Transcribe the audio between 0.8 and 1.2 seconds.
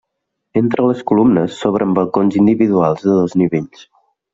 les